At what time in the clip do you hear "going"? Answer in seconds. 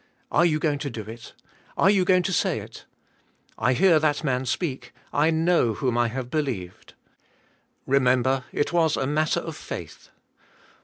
0.57-0.79, 2.05-2.23